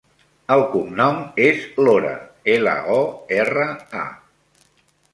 El 0.53 0.63
cognom 0.71 1.19
és 1.43 1.61
Lora: 1.89 2.15
ela, 2.57 2.77
o, 2.97 2.99
erra, 3.45 3.71
a. 4.05 4.11